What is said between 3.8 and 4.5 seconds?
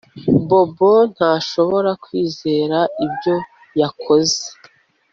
yakoze